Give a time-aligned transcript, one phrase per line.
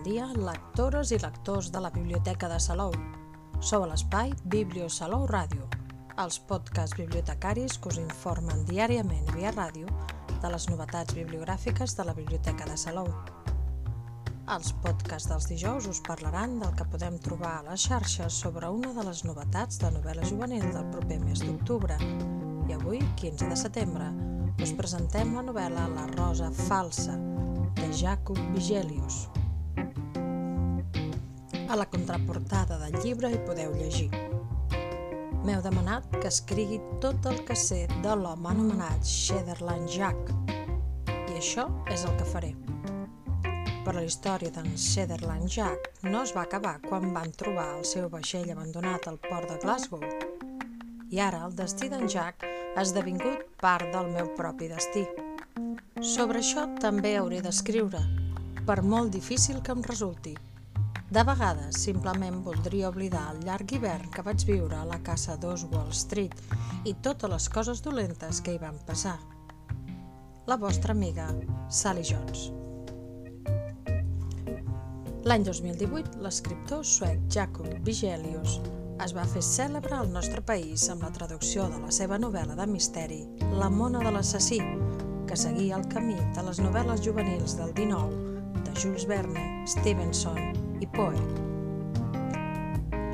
[0.00, 2.94] Dia, lectores i lectors de la Biblioteca de Salou.
[3.60, 5.66] Sou a l'espai Biblio Salou Ràdio,
[6.22, 9.90] els podcasts bibliotecaris que us informen diàriament via ràdio
[10.30, 13.10] de les novetats bibliogràfiques de la Biblioteca de Salou.
[14.54, 18.94] Els podcasts dels dijous us parlaran del que podem trobar a les xarxes sobre una
[18.96, 21.98] de les novetats de novel·la juvenil del proper mes d'octubre.
[22.70, 24.08] I avui, 15 de setembre,
[24.64, 27.20] us presentem la novel·la La rosa falsa,
[27.76, 29.26] de Jacob Vigelius.
[31.70, 34.08] A la contraportada del llibre hi podeu llegir.
[35.40, 40.34] M'heu demanat que escrigui tot el que sé de l'home anomenat Shederland Jack,
[41.30, 42.50] i això és el que faré.
[43.86, 48.10] Però la història d'en Shederland Jack no es va acabar quan van trobar el seu
[48.12, 50.04] vaixell abandonat al port de Glasgow.
[51.10, 55.06] I ara el destí d'en Jack ha esdevingut part del meu propi destí.
[56.02, 58.04] Sobre això també hauré d'escriure,
[58.70, 60.36] per molt difícil que em resulti.
[61.10, 65.90] De vegades simplement voldria oblidar el llarg hivern que vaig viure a la casa d'Oswald
[65.90, 66.36] Street
[66.86, 69.16] i totes les coses dolentes que hi van passar.
[70.46, 71.26] La vostra amiga
[71.80, 72.46] Sally Jones.
[75.26, 78.60] L'any 2018, l'escriptor suec Jacob Vigelius
[79.02, 82.70] es va fer cèlebre al nostre país amb la traducció de la seva novel·la de
[82.70, 83.24] misteri
[83.58, 84.62] La mona de l'assassí,
[85.26, 88.29] que seguia el camí de les novel·les juvenils del 19 de
[88.80, 90.38] Jules Verne, Stevenson
[90.80, 91.20] i Poe.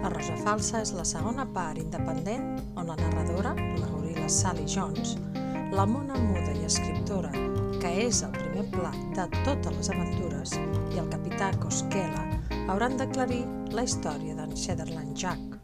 [0.02, 5.16] La Rosa Falsa és la segona part independent on la narradora, la goril·la Sally Jones,
[5.74, 7.34] la mona muda i escriptora,
[7.82, 10.54] que és el primer plat de totes les aventures,
[10.94, 12.22] i el capità Cosquela
[12.70, 13.42] hauran d'aclarir
[13.74, 15.56] la història d'en Shederland Jack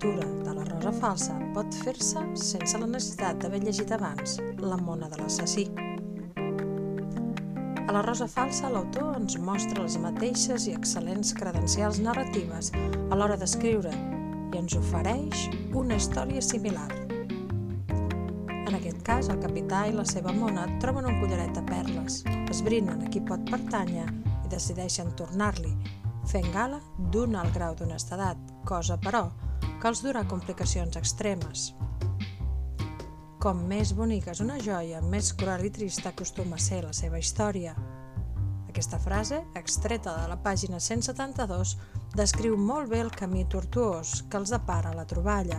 [0.00, 5.08] lectura de la Rosa Falsa pot fer-se sense la necessitat d'haver llegit abans La mona
[5.12, 5.68] de l'assassí.
[7.90, 13.34] A la Rosa Falsa l'autor ens mostra les mateixes i excel·lents credencials narratives a l'hora
[13.40, 15.40] d'escriure i ens ofereix
[15.80, 16.86] una història similar.
[17.90, 22.22] En aquest cas, el capità i la seva mona troben un collaret de perles,
[22.54, 25.74] esbrinen a qui pot pertànyer i decideixen tornar-li,
[26.30, 26.78] fent gala
[27.10, 28.38] d'un alt grau d'honestedat,
[28.70, 29.32] cosa, però,
[29.82, 31.72] que els durà complicacions extremes.
[33.40, 37.16] Com més bonica és una joia, més cruel i trista acostuma a ser la seva
[37.16, 37.72] història.
[38.68, 41.72] Aquesta frase, extreta de la pàgina 172,
[42.20, 45.56] descriu molt bé el camí tortuós que els depara la troballa,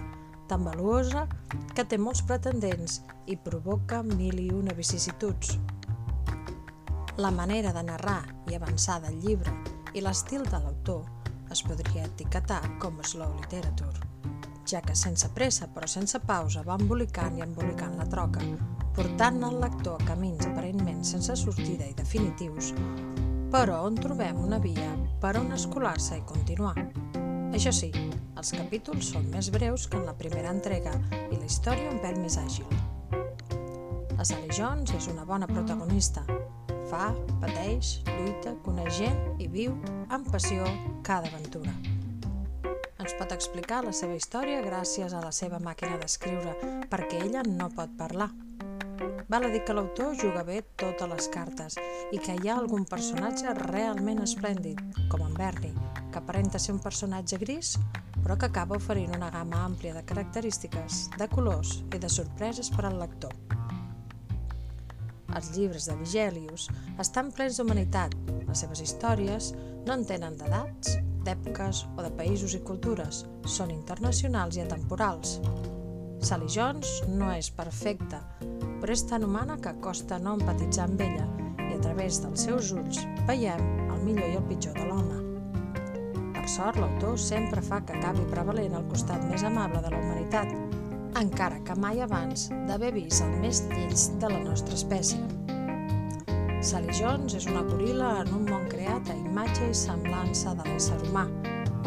[0.52, 1.26] tan valuosa
[1.74, 5.58] que té molts pretendents i provoca mil i una vicissituds.
[7.18, 9.58] La manera de narrar i avançar del llibre
[9.98, 11.02] i l'estil de l'autor
[11.50, 14.11] es podria etiquetar com slow literature
[14.72, 18.44] ja que sense pressa però sense pausa va embolicant i embolicant la troca,
[18.96, 22.72] portant el lector a camins aparentment sense sortida i definitius,
[23.52, 24.88] però on trobem una via
[25.22, 26.78] per on escolar-se i continuar.
[27.52, 27.92] Això sí,
[28.40, 32.22] els capítols són més breus que en la primera entrega i la història un pèl
[32.24, 32.68] més àgil.
[34.16, 36.24] La Sally Jones és una bona protagonista.
[36.92, 37.12] Fa,
[37.44, 39.76] pateix, lluita, coneix gent i viu
[40.10, 40.68] amb passió
[41.08, 41.91] cada aventura
[43.12, 46.54] ens pot explicar la seva història gràcies a la seva màquina d'escriure,
[46.88, 48.30] perquè ella no pot parlar.
[49.28, 51.76] Val a dir que l'autor juga bé totes les cartes
[52.16, 54.80] i que hi ha algun personatge realment esplèndid,
[55.12, 55.74] com en Bernie,
[56.14, 57.74] que aparenta ser un personatge gris,
[58.22, 62.88] però que acaba oferint una gamma àmplia de característiques, de colors i de sorpreses per
[62.88, 63.36] al lector.
[65.36, 68.16] Els llibres de Vigelius estan plens d'humanitat.
[68.48, 69.52] Les seves històries
[69.88, 75.40] no en tenen d'edats, d'èpoques o de països i cultures, són internacionals i atemporals.
[76.22, 78.22] Sally Jones no és perfecta,
[78.82, 81.28] però és tan humana que costa no empatitzar amb ella
[81.58, 85.20] i a través dels seus ulls veiem el millor i el pitjor de l'home.
[86.38, 90.56] Per sort, l'autor sempre fa que acabi prevalent al costat més amable de la humanitat,
[91.22, 95.41] encara que mai abans d'haver vist el més lleig de la nostra espècie.
[96.62, 101.00] Sally Jones és una goril·la en un món creat a imatge i semblança de l'ésser
[101.08, 101.24] humà,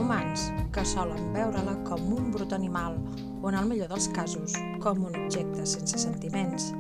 [0.03, 5.05] humans que solen veure-la com un brut animal o, en el millor dels casos, com
[5.07, 6.73] un objecte sense sentiments.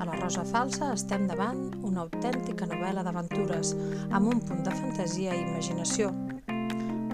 [0.00, 3.74] A la Rosa Falsa estem davant una autèntica novel·la d'aventures
[4.08, 6.08] amb un punt de fantasia i imaginació.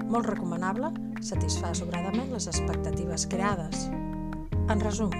[0.06, 3.88] Molt recomanable, satisfà sobradament les expectatives creades.
[4.71, 5.11] En resum,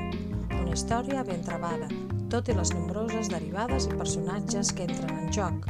[0.63, 1.91] una història ben trebada,
[2.33, 5.67] tot i les nombroses derivades i personatges que entren en joc.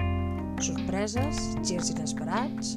[0.63, 2.77] Sorpreses, girs inesperats,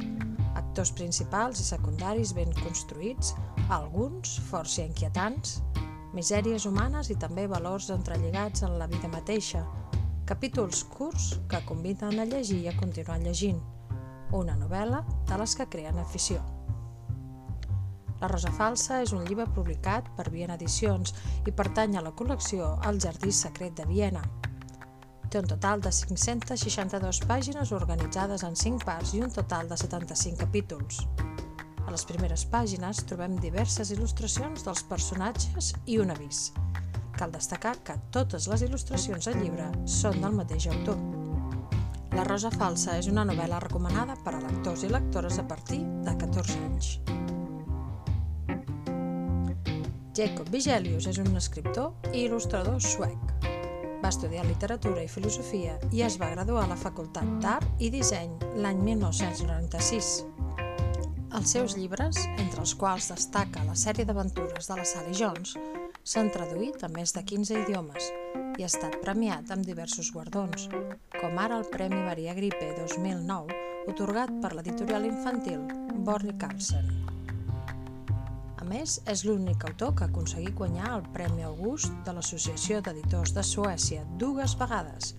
[0.57, 3.35] actors principals i secundaris ben construïts,
[3.69, 5.59] alguns força inquietants,
[6.17, 9.61] misèries humanes i també valors entrelligats en la vida mateixa,
[10.25, 13.61] capítols curts que conviden a llegir i a continuar llegint,
[14.33, 16.41] una novel·la de les que creen afició.
[18.21, 21.11] La Rosa Falsa és un llibre publicat per Viena Edicions
[21.45, 24.21] i pertany a la col·lecció El Jardí Secret de Viena.
[25.29, 30.39] Té un total de 562 pàgines organitzades en 5 parts i un total de 75
[30.45, 31.01] capítols.
[31.85, 36.47] A les primeres pàgines trobem diverses il·lustracions dels personatges i un avís.
[37.19, 39.67] Cal destacar que totes les il·lustracions del llibre
[39.99, 41.03] són del mateix autor.
[42.15, 46.15] La Rosa Falsa és una novel·la recomanada per a lectors i lectores a partir de
[46.23, 46.95] 14 anys.
[50.15, 53.33] Jacob Vigelius és un escriptor i il·lustrador suec.
[53.99, 58.31] Va estudiar literatura i filosofia i es va graduar a la Facultat d'Art i Disseny
[58.63, 60.11] l'any 1996.
[61.35, 65.57] Els seus llibres, entre els quals destaca la sèrie d'aventures de la Sally Jones,
[66.07, 68.07] s'han traduït a més de 15 idiomes
[68.55, 70.69] i ha estat premiat amb diversos guardons,
[71.19, 73.59] com ara el Premi Maria Gripe 2009,
[73.91, 75.67] otorgat per l'editorial infantil
[76.07, 77.04] Borri Carlsen
[78.67, 83.43] més, és l'únic autor que ha aconseguit guanyar el Premi August de l'Associació d'Editors de
[83.45, 85.15] Suècia dues vegades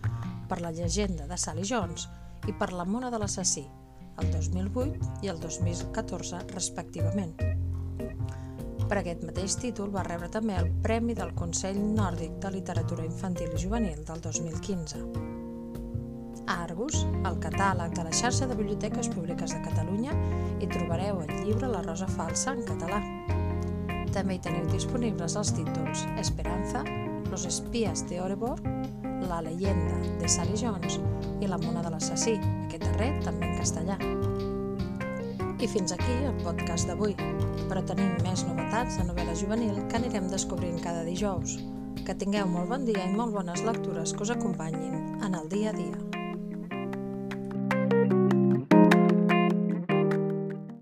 [0.51, 2.09] per la llegenda de Sally Jones
[2.47, 3.65] i per la Mona de l'Assassí,
[4.23, 7.35] el 2008 i el 2014 respectivament.
[8.87, 13.51] Per aquest mateix títol va rebre també el Premi del Consell Nòrdic de Literatura Infantil
[13.57, 15.01] i Juvenil del 2015.
[16.47, 20.15] A Argus, el catàleg de la xarxa de biblioteques públiques de Catalunya,
[20.61, 23.01] hi trobareu el llibre La Rosa Falsa en català,
[24.17, 26.81] també hi teniu disponibles els títols Esperanza,
[27.29, 28.63] Los espías de Orebor,
[29.29, 30.97] La leyenda de Sally Jones
[31.45, 33.99] i La mona de l'assassí, aquest darrer també en castellà.
[35.61, 37.17] I fins aquí el podcast d'avui,
[37.69, 41.59] però tenim més novetats de novel·la juvenil que anirem descobrint cada dijous.
[42.07, 45.75] Que tingueu molt bon dia i molt bones lectures que us acompanyin en el dia
[45.75, 46.16] a dia.